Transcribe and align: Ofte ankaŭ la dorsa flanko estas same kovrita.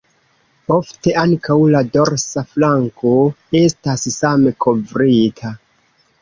Ofte 0.75 1.11
ankaŭ 1.23 1.57
la 1.75 1.81
dorsa 1.97 2.43
flanko 2.53 3.11
estas 3.61 4.07
same 4.17 4.55
kovrita. 4.67 5.55